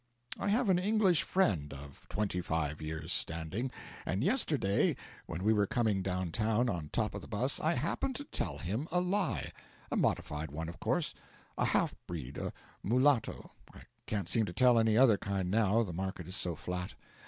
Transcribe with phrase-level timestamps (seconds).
[0.39, 3.69] I have an English friend of twenty five years' standing,
[4.03, 4.95] and yesterday
[5.27, 8.57] when we were coming down town on top of the 'bus I happened to tell
[8.57, 9.51] him a lie
[9.91, 11.13] a modified one, of course;
[11.55, 12.51] a half breed, a
[12.81, 16.95] mulatto; I can't seem to tell any other kind now, the market is so flat.